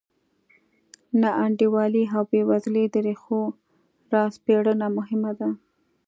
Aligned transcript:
ناانډولۍ 1.21 2.03
او 2.15 2.21
بېوزلۍ 2.29 2.85
د 2.91 2.95
ریښو 3.05 3.41
راسپړنه 4.13 4.87
مهمه 4.97 5.31
ده. 5.39 5.49